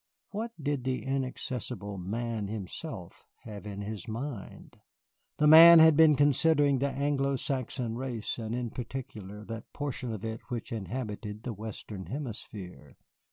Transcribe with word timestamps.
What 0.31 0.51
did 0.59 0.83
the 0.83 1.05
inaccessible 1.05 1.99
Man 1.99 2.47
himself 2.47 3.23
have 3.43 3.67
in 3.67 3.81
his 3.81 4.07
mind? 4.07 4.79
The 5.37 5.45
Man 5.45 5.77
had 5.77 5.95
been 5.95 6.15
considering 6.15 6.79
the 6.79 6.89
Anglo 6.89 7.35
Saxon 7.35 7.95
race, 7.95 8.39
and 8.39 8.55
in 8.55 8.71
particular 8.71 9.45
that 9.45 9.71
portion 9.73 10.11
of 10.11 10.25
it 10.25 10.41
which 10.49 10.71
inhabited 10.71 11.43
the 11.43 11.53
Western 11.53 12.07
Hemisphere. 12.07 12.95